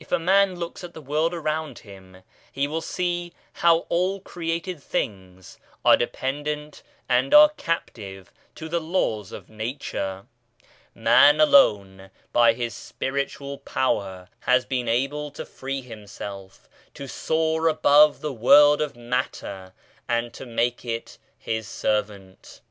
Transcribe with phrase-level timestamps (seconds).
[0.00, 4.82] If a man looks at the world around him, he will see how all created
[4.82, 10.24] things are dependent and are captive to the laws of Nature.
[10.94, 18.22] Man alone, by his spiritual power has been able to free himself, to soar above
[18.22, 19.74] the world of matter
[20.08, 22.62] and to make it his servant.